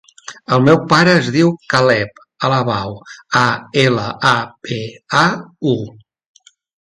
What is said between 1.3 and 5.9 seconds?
diu Caleb Alabau: a, ela, a, be, a, u.